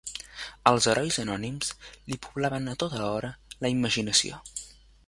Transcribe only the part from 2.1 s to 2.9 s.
poblaven a